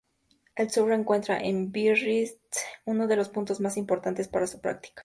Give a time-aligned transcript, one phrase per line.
[0.55, 2.39] El surf encuentra en Biarritz
[2.85, 4.95] uno de los puntos más importantes para su práctica.